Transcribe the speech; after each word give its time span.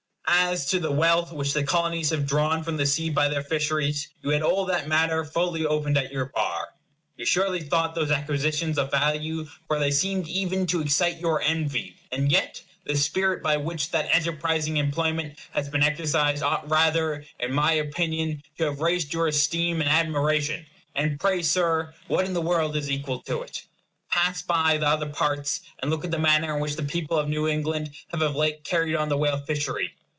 As 0.33 0.65
to 0.67 0.79
the 0.79 0.91
wealth 0.91 1.31
which 1.33 1.53
the 1.53 1.63
Colonies 1.63 2.09
have 2.09 2.25
drawn 2.25 2.63
from 2.63 2.77
the 2.77 2.85
sea 2.85 3.09
by 3.09 3.27
their 3.27 3.43
fisheries, 3.43 4.07
you 4.21 4.29
had 4.31 4.41
all 4.41 4.65
that 4.65 4.87
matter 4.87 5.23
fully 5.25 5.65
opened 5.65 5.97
at 5.97 6.11
your 6.11 6.25
bar. 6.25 6.69
You 7.17 7.25
surely 7.25 7.61
thought 7.61 7.95
those 7.95 8.11
acquisitions 8.11 8.77
of 8.77 8.91
value, 8.91 9.45
for 9.67 9.77
they 9.77 9.91
seemed 9.91 10.27
even 10.27 10.65
to 10.67 10.81
excite 10.81 11.19
your 11.19 11.41
envy; 11.41 11.97
and 12.11 12.31
yet 12.31 12.61
the 12.85 12.95
spirit 12.97 13.43
by 13.43 13.57
which 13.57 13.91
that 13.91 14.09
enterprising 14.15 14.77
employment 14.77 15.37
has 15.51 15.69
been 15.69 15.83
exercised 15.83 16.41
ought 16.43 16.67
rather, 16.69 17.23
in 17.39 17.51
my 17.53 17.73
opinion, 17.73 18.41
to 18.57 18.63
have 18.65 18.79
raised 18.79 19.13
your 19.13 19.27
esteem 19.27 19.81
and 19.81 19.89
admiration. 19.89 20.65
And 20.95 21.19
pray, 21.19 21.43
Sir, 21.43 21.93
what 22.07 22.25
in 22.25 22.33
the 22.33 22.41
world 22.41 22.75
is 22.77 22.89
equal 22.89 23.21
to 23.23 23.41
it? 23.43 23.65
Pass 24.09 24.41
by 24.41 24.77
the 24.77 24.87
other 24.87 25.09
parts, 25.09 25.59
and 25.79 25.91
look 25.91 26.03
at 26.05 26.11
the 26.11 26.17
manner 26.19 26.53
in 26.55 26.61
which 26.61 26.77
the 26.77 26.83
people 26.83 27.17
of 27.17 27.27
New 27.29 27.47
England 27.47 27.91
have 28.11 28.21
of 28.21 28.35
late 28.35 28.63
carried 28.63 28.95
on 28.95 29.09
the 29.09 29.17
whale 29.17 29.37
fishery. 29.45 29.91